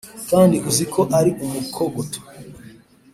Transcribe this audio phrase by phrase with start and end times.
[0.29, 2.19] Kandi uzi ko ari umukogoto,